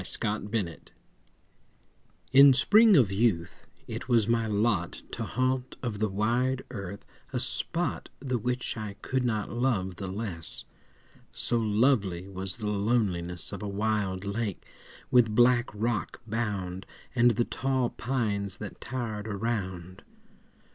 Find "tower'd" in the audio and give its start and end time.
18.81-19.27